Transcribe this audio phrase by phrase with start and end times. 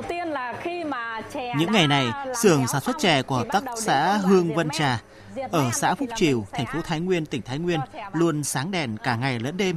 [0.00, 2.06] đầu tiên là khi mà chè Những ngày này,
[2.42, 5.00] xưởng sản xuất chè của hợp tác xã Hương Vân Trà
[5.50, 7.80] ở xã Phúc Triều, thành phố Thái Nguyên, tỉnh Thái Nguyên
[8.12, 9.76] luôn sáng đèn cả ngày lẫn đêm.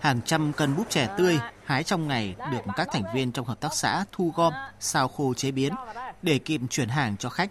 [0.00, 3.60] Hàng trăm cân búp chè tươi hái trong ngày được các thành viên trong hợp
[3.60, 5.72] tác xã thu gom, sao khô chế biến
[6.22, 7.50] để kịp chuyển hàng cho khách.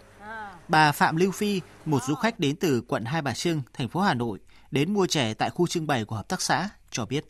[0.68, 4.00] Bà Phạm Lưu Phi, một du khách đến từ quận Hai Bà Trưng, thành phố
[4.00, 4.38] Hà Nội,
[4.70, 7.24] đến mua chè tại khu trưng bày của hợp tác xã, cho biết.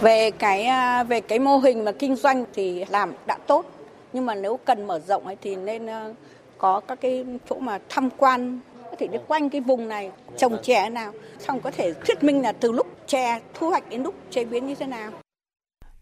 [0.00, 3.77] Về cái à, về cái mô hình mà kinh doanh thì làm đã tốt,
[4.18, 6.14] nhưng mà nếu cần mở rộng ấy thì nên ờ,
[6.58, 10.56] có các cái chỗ mà tham quan có thể đi quanh cái vùng này trồng
[10.62, 14.14] chè nào, xong có thể thuyết minh là từ lúc chè thu hoạch đến lúc
[14.30, 15.12] chế biến như thế nào.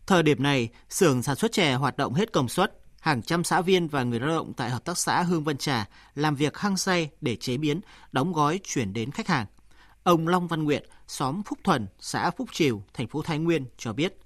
[0.06, 3.60] Thời điểm này, xưởng sản xuất chè hoạt động hết công suất, hàng trăm xã
[3.60, 6.76] viên và người lao động tại hợp tác xã Hương Vân Trà làm việc hăng
[6.76, 7.80] say để chế biến,
[8.12, 9.46] đóng gói chuyển đến khách hàng.
[10.02, 13.92] Ông Long Văn Nguyện, xóm Phúc Thuần, xã Phúc Triều, thành phố Thái Nguyên cho
[13.92, 14.18] biết,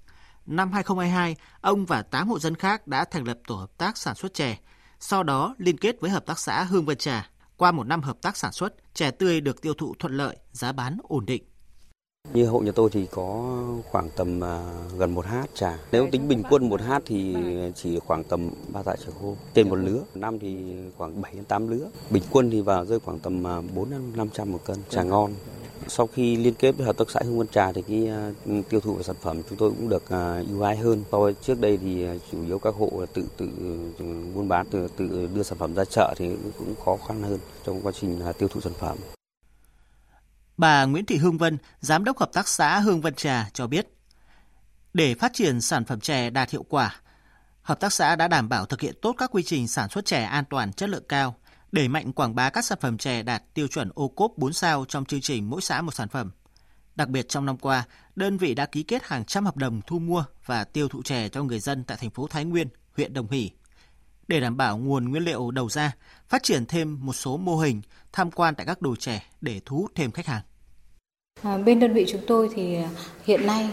[0.45, 4.15] năm 2022, ông và 8 hộ dân khác đã thành lập tổ hợp tác sản
[4.15, 4.57] xuất chè,
[4.99, 7.29] sau đó liên kết với hợp tác xã Hương Vân Trà.
[7.57, 10.71] Qua một năm hợp tác sản xuất, chè tươi được tiêu thụ thuận lợi, giá
[10.71, 11.43] bán ổn định.
[12.33, 13.57] Như hộ nhà tôi thì có
[13.91, 15.77] khoảng tầm à, gần một hát trà.
[15.91, 17.35] Nếu tính bình quân một hát thì
[17.75, 20.03] chỉ khoảng tầm ba tạ trà khô trên một lứa.
[20.15, 21.89] Năm thì khoảng 7 đến 8 lứa.
[22.09, 25.33] Bình quân thì vào rơi khoảng tầm à, 4 500 một cân trà ngon.
[25.93, 28.31] Sau khi liên kết với hợp tác xã Hương Vân Trà thì cái à,
[28.69, 31.03] tiêu thụ của sản phẩm chúng tôi cũng được à, ưu ái hơn.
[31.11, 33.49] So với trước đây thì à, chủ yếu các hộ là tự tự
[33.97, 37.39] ừ, buôn bán tự tự đưa sản phẩm ra chợ thì cũng khó khăn hơn
[37.65, 38.97] trong quá trình tiêu thụ sản phẩm.
[40.57, 43.87] Bà Nguyễn Thị Hương Vân, Giám đốc Hợp tác xã Hương Vân Trà cho biết,
[44.93, 47.01] để phát triển sản phẩm chè đạt hiệu quả,
[47.61, 50.23] Hợp tác xã đã đảm bảo thực hiện tốt các quy trình sản xuất chè
[50.23, 51.35] an toàn chất lượng cao,
[51.71, 54.85] đẩy mạnh quảng bá các sản phẩm chè đạt tiêu chuẩn ô cốp 4 sao
[54.87, 56.31] trong chương trình mỗi xã một sản phẩm.
[56.95, 57.83] Đặc biệt trong năm qua,
[58.15, 61.29] đơn vị đã ký kết hàng trăm hợp đồng thu mua và tiêu thụ chè
[61.29, 63.51] cho người dân tại thành phố Thái Nguyên, huyện Đồng Hỷ.
[64.27, 65.91] Để đảm bảo nguồn nguyên liệu đầu ra,
[66.29, 67.81] phát triển thêm một số mô hình
[68.13, 70.41] tham quan tại các đồ chè để thu hút thêm khách hàng.
[71.41, 72.77] À, bên đơn vị chúng tôi thì
[73.25, 73.69] hiện nay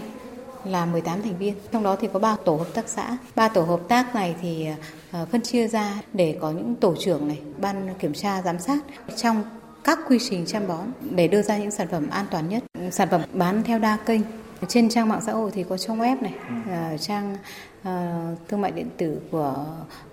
[0.65, 3.17] là 18 thành viên, trong đó thì có 3 tổ hợp tác xã.
[3.35, 4.67] Ba tổ hợp tác này thì
[5.11, 8.79] à, phân chia ra để có những tổ trưởng này, ban kiểm tra giám sát
[9.17, 9.43] trong
[9.85, 12.65] các quy trình chăm bón để đưa ra những sản phẩm an toàn nhất.
[12.91, 14.21] Sản phẩm bán theo đa kênh.
[14.69, 16.35] Trên trang mạng xã hội thì có trang web này,
[16.71, 17.37] à, trang
[17.83, 19.67] à, thương mại điện tử của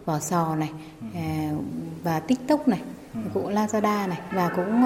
[0.05, 0.69] Vỏ Sò này
[1.13, 1.50] à,
[2.03, 2.81] và TikTok này,
[3.34, 4.84] cũng Lazada này và cũng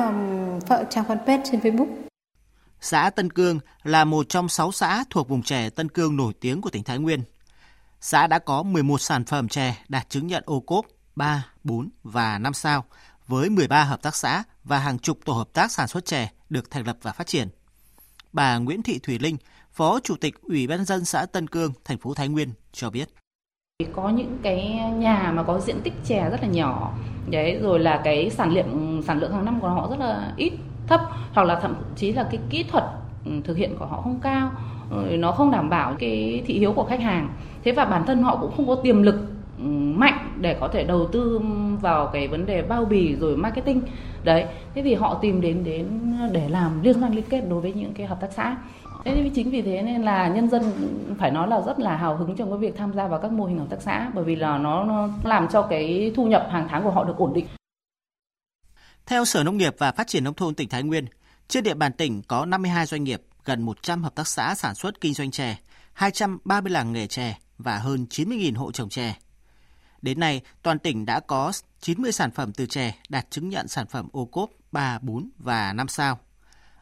[0.90, 2.09] trang fanpage trên Facebook.
[2.82, 6.62] Xã Tân Cương là một trong 6 xã thuộc vùng chè Tân Cương nổi tiếng
[6.62, 7.24] của tỉnh Thái Nguyên.
[8.02, 10.86] Xã đã có 11 sản phẩm chè đạt chứng nhận ô cốp
[11.16, 12.86] 3, 4 và 5 sao
[13.28, 16.72] với 13 hợp tác xã và hàng chục tổ hợp tác sản xuất chè được
[16.72, 17.48] thành lập và phát triển.
[18.34, 19.38] Bà Nguyễn Thị Thủy Linh,
[19.72, 23.10] Phó Chủ tịch Ủy ban dân xã Tân Cương, thành phố Thái Nguyên cho biết.
[23.96, 26.98] Có những cái nhà mà có diện tích chè rất là nhỏ,
[27.30, 30.52] đấy rồi là cái sản lượng sản lượng hàng năm của họ rất là ít
[30.90, 31.02] thấp
[31.34, 32.84] hoặc là thậm chí là cái kỹ thuật
[33.26, 34.52] ừ, thực hiện của họ không cao
[34.92, 37.30] ừ, nó không đảm bảo cái thị hiếu của khách hàng.
[37.64, 39.16] Thế và bản thân họ cũng không có tiềm lực
[39.58, 41.42] ừ, mạnh để có thể đầu tư
[41.82, 43.82] vào cái vấn đề bao bì rồi marketing.
[44.24, 44.46] Đấy
[44.76, 45.88] thế thì họ tìm đến đến
[46.32, 48.58] để làm liên doanh liên kết đối với những cái hợp tác xã.
[49.06, 50.62] Thế nên chính vì thế nên là nhân dân
[51.18, 53.46] phải nói là rất là hào hứng trong cái việc tham gia vào các mô
[53.46, 56.68] hình hợp tác xã bởi vì là nó, nó làm cho cái thu nhập hàng
[56.70, 57.46] tháng của họ được ổn định
[59.10, 61.06] theo Sở Nông nghiệp và Phát triển Nông thôn tỉnh Thái Nguyên,
[61.48, 65.02] trên địa bàn tỉnh có 52 doanh nghiệp, gần 100 hợp tác xã sản xuất
[65.02, 65.58] kinh doanh chè,
[65.94, 69.16] 230 làng nghề chè và hơn 90.000 hộ trồng chè.
[70.02, 73.88] Đến nay, toàn tỉnh đã có 90 sản phẩm từ chè đạt chứng nhận sản
[73.88, 76.20] phẩm ô cốp 3, 4 và 5 sao.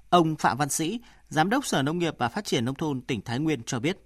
[0.09, 0.99] Ông Phạm Văn Sĩ,
[1.29, 3.97] Giám đốc Sở Nông nghiệp và Phát triển Nông thôn tỉnh Thái Nguyên cho biết,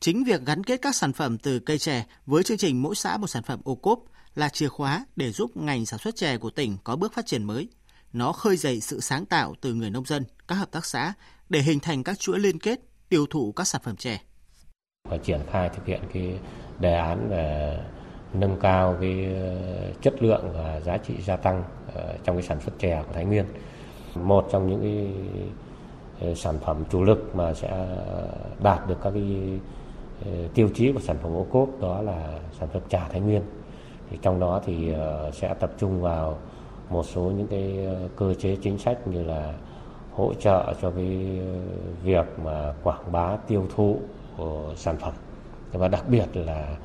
[0.00, 3.16] chính việc gắn kết các sản phẩm từ cây chè với chương trình mỗi xã
[3.16, 3.98] một sản phẩm ô cốp
[4.38, 7.44] là chìa khóa để giúp ngành sản xuất chè của tỉnh có bước phát triển
[7.44, 7.68] mới.
[8.12, 11.12] Nó khơi dậy sự sáng tạo từ người nông dân, các hợp tác xã
[11.48, 14.20] để hình thành các chuỗi liên kết tiêu thụ các sản phẩm chè.
[15.08, 16.38] Và triển khai thực hiện cái
[16.80, 17.78] đề án về
[18.34, 21.64] nâng cao cái ờ, chất lượng và giá trị gia tăng
[21.94, 23.44] ờ, trong cái sản xuất chè của Thái Nguyên.
[24.14, 25.12] Một trong những cái
[26.20, 27.86] ờ, sản phẩm chủ lực mà sẽ
[28.62, 29.60] đạt được các cái
[30.54, 33.42] tiêu chí của sản phẩm ô cốp đó là sản phẩm trà Thái Nguyên
[34.10, 36.38] thì trong đó thì ờ, sẽ tập trung vào
[36.90, 39.54] một số những cái ờ, cơ chế chính sách như là
[40.12, 41.54] hỗ trợ cho cái ờ,
[42.04, 43.98] việc mà quảng bá tiêu thụ
[44.36, 45.12] của sản phẩm
[45.72, 46.76] và đặc biệt là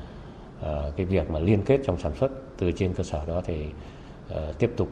[0.96, 3.66] cái việc mà liên kết trong sản xuất từ trên cơ sở đó thì
[4.58, 4.88] tiếp tục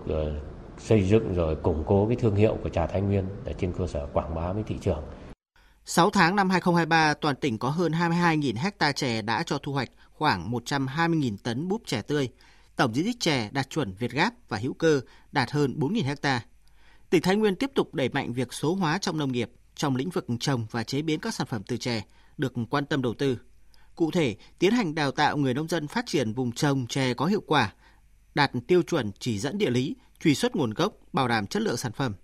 [0.78, 3.86] xây dựng rồi củng cố cái thương hiệu của trà Thái Nguyên để trên cơ
[3.86, 5.02] sở quảng bá với thị trường.
[5.84, 9.90] 6 tháng năm 2023, toàn tỉnh có hơn 22.000 hecta chè đã cho thu hoạch
[10.12, 12.28] khoảng 120.000 tấn búp chè tươi.
[12.76, 15.00] Tổng diện tích chè đạt chuẩn Việt Gáp và hữu cơ
[15.32, 16.44] đạt hơn 4.000 hecta.
[17.10, 20.10] Tỉnh Thái Nguyên tiếp tục đẩy mạnh việc số hóa trong nông nghiệp, trong lĩnh
[20.10, 22.02] vực trồng và chế biến các sản phẩm từ chè,
[22.38, 23.38] được quan tâm đầu tư.
[23.94, 27.26] Cụ thể, tiến hành đào tạo người nông dân phát triển vùng trồng chè có
[27.26, 27.72] hiệu quả,
[28.34, 31.76] đạt tiêu chuẩn chỉ dẫn địa lý, truy xuất nguồn gốc, bảo đảm chất lượng
[31.76, 32.14] sản phẩm.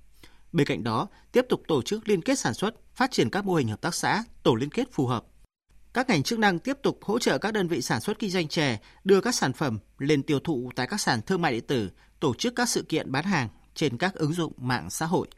[0.53, 3.55] Bên cạnh đó, tiếp tục tổ chức liên kết sản xuất, phát triển các mô
[3.55, 5.25] hình hợp tác xã, tổ liên kết phù hợp.
[5.95, 8.49] Các ngành chức năng tiếp tục hỗ trợ các đơn vị sản xuất kinh doanh
[8.49, 11.91] chè đưa các sản phẩm lên tiêu thụ tại các sàn thương mại điện tử,
[12.21, 15.29] tổ chức các sự kiện bán hàng trên các ứng dụng mạng xã hội.